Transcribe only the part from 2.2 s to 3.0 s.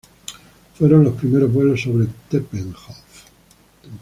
Tempelhof.